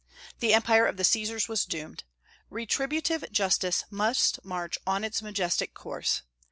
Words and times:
The 0.39 0.55
empire 0.55 0.87
of 0.87 0.97
the 0.97 1.03
Caesars 1.03 1.47
was 1.47 1.63
doomed. 1.63 2.05
Retributive 2.49 3.23
justice 3.31 3.83
must 3.91 4.43
march 4.43 4.79
on 4.87 5.03
in 5.03 5.09
its 5.09 5.21
majestic 5.21 5.75
course. 5.75 6.23